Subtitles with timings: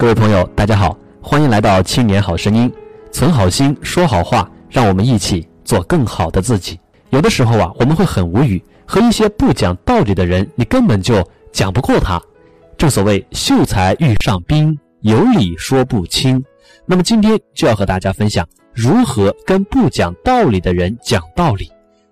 [0.00, 2.70] 各位朋友，大家好，欢迎来到《青年好声音》，
[3.12, 6.80] 存好心，说好话，让我们一起做更好的自己。
[7.10, 11.22] 有的时候啊，我们会很无语，和一些不讲道理的人，你根本就
[11.52, 12.18] 讲不过他。
[12.78, 16.42] 正所谓秀才遇上兵，有理说不清。
[16.86, 21.70] 那么今天就要和大家分享如何跟不讲道理的人讲道理。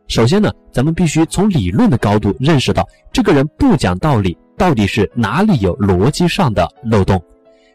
[0.09, 7.19] 首先呢，咱们必须从理论的高度认识到，这个人不讲道理到底是哪里有逻辑上的漏洞。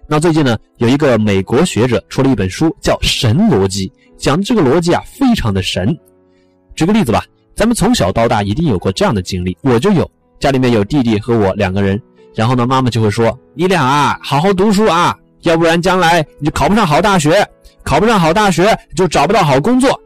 [0.06, 5.98] 那最近呢，有一个美国学者出了一本书，叫《神逻辑》，讲的这个逻辑啊，非常的神。
[6.76, 7.24] 举个例子吧，
[7.56, 10.10] 咱们从小到大一定有过这样的经历，我就有。
[10.40, 12.00] 家里面有弟弟和我两个人，
[12.36, 17.48] 然后呢，妈妈就会说：“你俩啊，好好读书啊，要不然将来你就考不上好大学，
[17.82, 19.98] 考不上好大学就找不到好工作，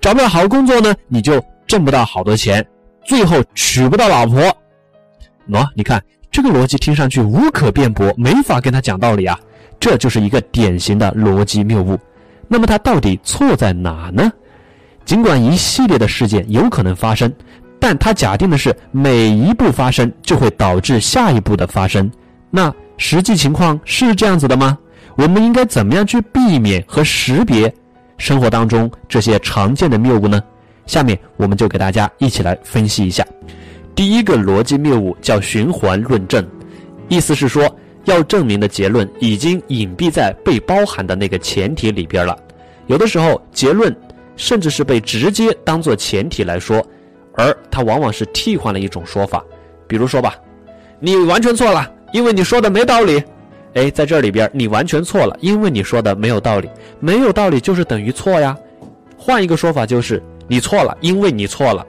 [0.00, 2.66] 找不到好工作呢，你就挣不到好多钱，
[3.06, 4.42] 最后娶不到老婆。”
[5.48, 6.02] 喏，你看。
[6.40, 9.36] 这个逻辑听上去无可辩驳，没法跟他讲道理啊！
[9.80, 11.98] 这就是一个典型的逻辑谬误。
[12.46, 14.30] 那么他到底错在哪呢？
[15.04, 17.34] 尽管一系列的事件有可能发生，
[17.80, 22.08] 但他假定的是每一步发生就会导致下一步的发生。
[22.52, 24.78] 那实际情况是这样子的吗？
[25.16, 27.74] 我们应该怎么样去避免和识别
[28.16, 30.40] 生活当中这些常见的谬误呢？
[30.86, 33.26] 下面我们就给大家一起来分析一下。
[33.98, 36.46] 第一个逻辑谬误叫循环论证，
[37.08, 37.68] 意思是说
[38.04, 42.38] 要证明的结论已经隐蔽在被包含的那个前提里边了。
[42.86, 43.92] 有的时候结论
[44.36, 46.80] 甚至是被直接当做前提来说，
[47.34, 49.44] 而它往往是替换了一种说法。
[49.88, 50.36] 比如说吧，
[51.00, 53.20] 你完全错了，因为你说的没道理。
[53.74, 56.70] 哎，在这里边你完全错了，因为你说的没有道理。
[57.00, 58.56] 没有道理就是等于错呀。
[59.16, 61.84] 换一个说法就是你错了，因为你错了。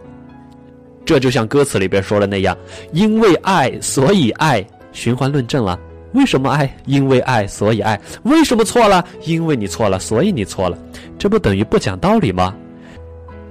[1.10, 2.56] 这就像歌词里边说的那样，
[2.94, 5.80] 因为爱所以爱，循环论证了。
[6.14, 6.72] 为什么爱？
[6.86, 8.00] 因为爱所以爱。
[8.22, 9.04] 为什么错了？
[9.26, 10.78] 因为你错了，所以你错了。
[11.18, 12.54] 这不等于不讲道理吗？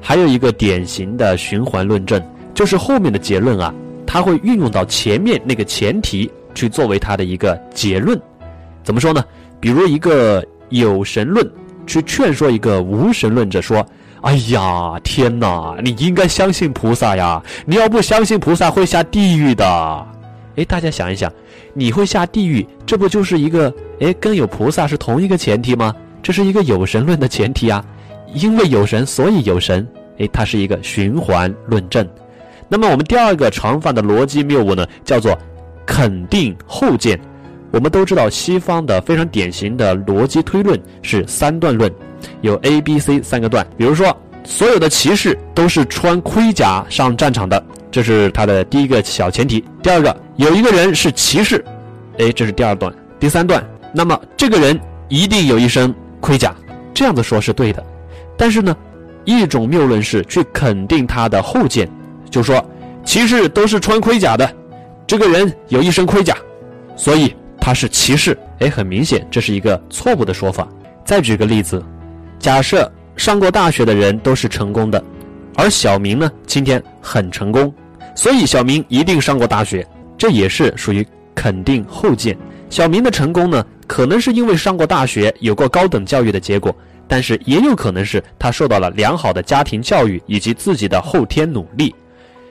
[0.01, 2.23] 还有一个典型的循环论证，
[2.55, 3.75] 就是后面的结论啊，
[4.07, 8.17] 它会运用到前面那个前提去作为它的一个结论。
[8.85, 9.25] 怎么说呢？
[9.59, 11.45] 比如一个有神论
[11.89, 13.85] 去劝说一个无神论者说。
[14.23, 15.77] 哎呀，天哪！
[15.83, 17.41] 你应该相信菩萨呀！
[17.65, 20.07] 你要不相信菩萨，会下地狱的。
[20.57, 21.33] 哎，大家想一想，
[21.73, 25.95] 你会下地狱，这不就是一个哎，跟有菩萨是同一个前提吗？
[26.21, 27.85] 这是一个有神论的前提啊，
[28.35, 29.87] 因为有神，所以有神。
[30.19, 32.07] 哎，它是一个循环论证。
[32.69, 35.39] 那么我们第二个常犯的逻辑谬误呢，叫做
[35.87, 37.19] 肯定后见。
[37.71, 41.93] 我们都知道，西方的非常典型的逻辑推论是三段论。
[42.41, 49.65] 有 A、B、C 三个段，比如说，所有的骑士都是穿盔甲上战场的，这是他的第一个小前提。
[49.83, 51.65] 第二个，有一个人是骑士，
[52.19, 52.93] 哎，这是第二段。
[53.21, 54.79] 第三段，那么这个人
[55.09, 56.55] 一定有一身盔甲，
[56.93, 57.85] 这样子说是对的。
[58.37, 58.77] 但是呢，
[59.25, 61.89] 一种谬论是去肯定他的后见，
[62.31, 62.65] 就说
[63.05, 64.51] 骑士都是穿盔甲的，
[65.07, 66.37] 这个人有一身盔甲，
[66.97, 67.35] 所以
[67.69, 68.35] 他是歧视。
[68.61, 70.67] 哎，很明显这是一个错误的说法。
[71.05, 71.85] 再举个例子。
[72.39, 75.05] 假设上过大学的人都是成功的，
[75.55, 77.71] 而小明呢今天很成功，
[78.15, 79.87] 所以小明一定上过大学，
[80.17, 82.35] 这也是属于肯定后见。
[82.71, 86.75] 小明的成功呢，可能是因为上过大学，有过高等教育的结果，
[87.07, 91.95] 但是也有可能是他受到了良好的家庭教育以及自己的后天努力。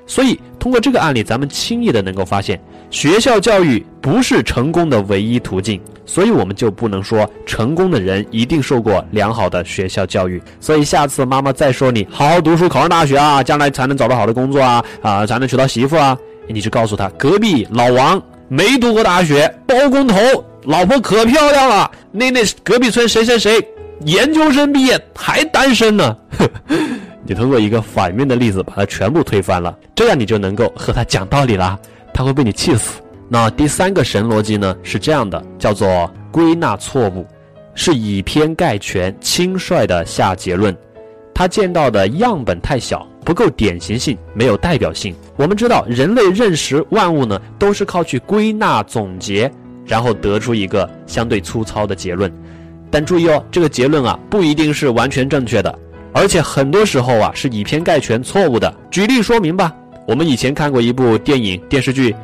[0.08, 2.60] 所以，通过这个案例，咱们轻易的能够发现，
[2.90, 5.80] 学校教育不是成功的唯一途径。
[6.06, 10.42] 所以，我们就不能说成功的人一定受过良好的学校教育。
[10.62, 20.18] 所以，下次妈妈再说你好好读书，考上大学啊，将来才能找到好的工作啊，啊，才能娶到媳妇啊，你就告诉他，隔壁老王没读过大学，包工头，
[20.64, 21.92] 老婆可漂亮了。
[22.14, 23.62] 那那隔壁村谁谁谁，
[24.06, 26.16] 研究生毕业还单身呢。
[27.28, 31.78] 你通过一个反面的例子把它全部推翻了，这样你就能够和他讲道理了，
[32.14, 33.02] 他会被你气死。
[33.28, 37.28] 那第三个神逻辑呢是这样的，叫做归纳错误，
[37.76, 40.76] 是以偏概全、轻率的下结论。
[41.34, 45.14] 他见到的样本太小，不够典型性，没有代表性。
[45.36, 49.52] 我们知道，人类认识万物呢，都是靠去归纳总结，
[49.86, 52.32] 然后得出一个相对粗糙的结论。
[52.90, 55.78] 但注意哦，这个结论啊，不一定是完全正确的。
[56.18, 58.74] 而且很多时候啊是以偏概全、错误的。
[58.90, 59.72] 举例说明吧，
[60.08, 62.16] 我们以前看过一部电影电视剧，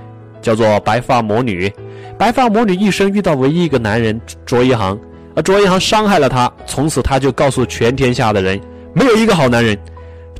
[0.41, 1.69] 叫做《白发魔女》。
[2.17, 4.99] 白发魔女一生遇到唯一一个男人卓一航，
[5.35, 8.59] 而卓一航伤害了她，从此她就告诉全天下的人，
[8.95, 9.77] 没有一个好男人。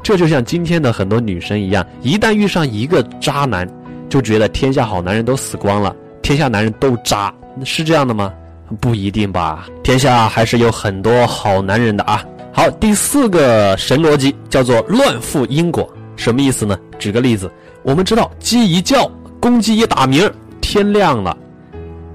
[0.02, 3.70] 这就像今天的很多女生一样，一旦遇上一个渣男，
[4.10, 7.32] 就觉得天下好男人都死光了，天下男人都渣，
[7.64, 8.34] 是这样的吗？
[8.82, 12.26] 不一定吧，天下还是有很多好男人的啊。
[12.56, 16.78] 好，第四个神逻辑叫做乱赋因果，什么意思呢？
[17.00, 17.52] 举个例子，
[17.82, 19.10] 我们知道鸡一叫，
[19.40, 21.36] 公鸡一打鸣，天亮了。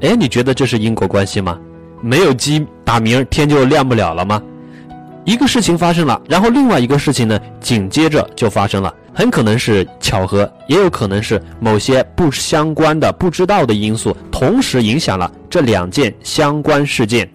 [0.00, 1.58] 哎，你觉得这是因果关系吗？
[2.00, 4.40] 没有鸡打鸣，天就亮不了了吗？
[5.25, 17.29] 一个事情发生了，然后另外一个事情呢，紧接着就发生了，很可能是巧合，也有可能是某些不相关的、不知道的因素同时影响了这两件相关事件。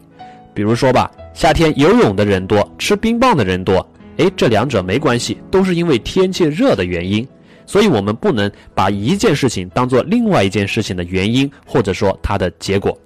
[0.54, 3.86] 比如说吧，夏天游泳的人多，吃冰棒的人多，
[4.18, 7.28] 哎，这两者没关系，都是因为天气热的原因。
[7.66, 12.98] 所以我们不能把一件事情当做另外一件事情的原因，或者说它的结果。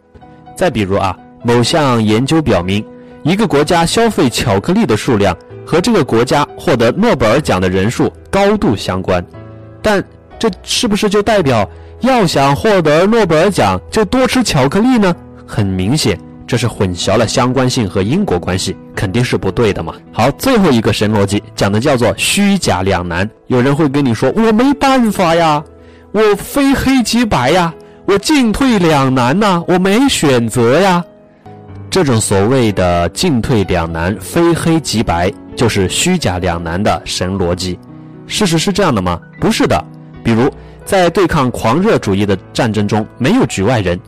[0.56, 1.18] 再比如啊。
[1.44, 2.83] 某项研究表明，
[3.21, 9.24] 一个国家消费巧克力的数量和这个国家获得诺贝尔奖的人数高度相关，
[9.83, 10.03] 但
[10.39, 11.69] 这是不是就代表
[12.01, 15.15] 要想获得诺贝尔奖就多吃巧克力呢？
[15.45, 19.94] 很明显，这是混淆了相关性和因果关系，肯定是不对的嘛。
[20.14, 23.30] 好，最后一个神逻辑讲的叫做虚假两难。
[23.48, 25.62] 有人会跟你说：“我没办法呀，
[26.14, 27.74] 我非黑即白呀，
[28.06, 31.04] 我进退两难呐，我没选择呀。”
[31.92, 37.78] 这种所谓的进退两难、非黑即白，就是虚假两难的神逻辑。
[38.26, 39.20] 事实是这样的吗？
[39.40, 39.84] 不是的。
[40.24, 40.50] 比如，
[40.86, 44.00] 在对抗狂热主义的战争中，没有局外人，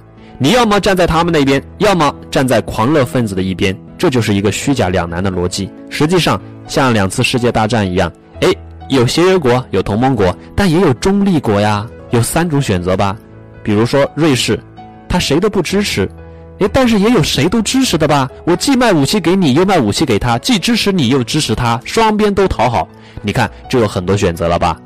[0.42, 5.70] 你要么站在他们那边，要么站在狂热分子的一边，这就是一个虚假两难的逻辑。
[5.90, 8.10] 实际上，像两次世界大战一样，
[8.40, 8.48] 哎，
[8.88, 13.18] 有协约国，有同盟国，但也有中立国呀，有三种选择吧。
[13.62, 14.58] 比如说瑞士，
[15.10, 16.10] 他谁都不支持。
[16.60, 18.30] 哎，但是也有谁都支持的吧？
[18.46, 22.88] 我既卖武器给你，又卖武器给他，既支持你又支持他，双边都讨好。
[23.22, 24.78] 你看，就有很多选择了吧？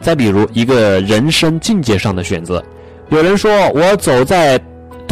[0.00, 2.64] 再比如一个人生境界上的选择，
[3.10, 4.60] 有人说我走在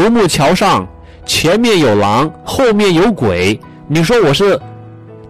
[0.00, 0.88] 独木桥上，
[1.26, 4.58] 前面有狼，后面有鬼，你说我是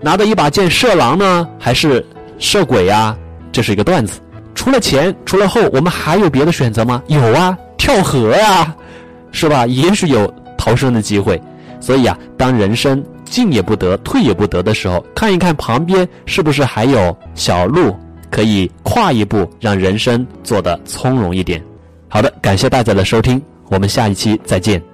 [0.01, 2.07] 拿着一把剑射狼呢，还是
[2.39, 3.17] 射鬼呀？
[3.51, 4.21] 这是一个段子。
[4.55, 7.03] 除了前，除了后，我们还有别的选择吗？
[7.09, 8.73] 有啊，跳河呀，
[9.33, 9.67] 是吧？
[9.67, 10.33] 也许有。
[10.57, 11.41] 逃生的机会，
[11.81, 17.97] 所以啊，当人生进也不得，退也不得的时候，看一看旁边是不是还有小路
[18.31, 21.61] 可以跨一步，让人生做得从容一点。
[22.09, 23.41] 好的，感谢大家的收听，
[23.71, 24.90] 我们下一期再见。